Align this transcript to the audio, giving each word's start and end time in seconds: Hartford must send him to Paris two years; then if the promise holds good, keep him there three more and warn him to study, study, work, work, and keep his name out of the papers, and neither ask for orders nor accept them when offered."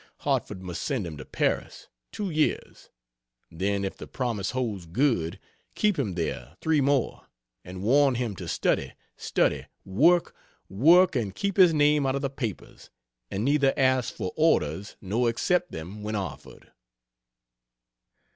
Hartford 0.21 0.63
must 0.63 0.81
send 0.81 1.05
him 1.05 1.15
to 1.17 1.25
Paris 1.25 1.87
two 2.11 2.31
years; 2.31 2.89
then 3.51 3.85
if 3.85 3.95
the 3.95 4.07
promise 4.07 4.49
holds 4.49 4.87
good, 4.87 5.39
keep 5.75 5.99
him 5.99 6.15
there 6.15 6.57
three 6.59 6.81
more 6.81 7.27
and 7.63 7.83
warn 7.83 8.15
him 8.15 8.35
to 8.37 8.47
study, 8.47 8.93
study, 9.15 9.67
work, 9.85 10.33
work, 10.67 11.15
and 11.15 11.35
keep 11.35 11.55
his 11.55 11.71
name 11.71 12.07
out 12.07 12.15
of 12.15 12.23
the 12.23 12.31
papers, 12.31 12.89
and 13.29 13.45
neither 13.45 13.77
ask 13.77 14.15
for 14.15 14.33
orders 14.35 14.95
nor 15.01 15.29
accept 15.29 15.71
them 15.71 16.01
when 16.01 16.15
offered." 16.15 16.71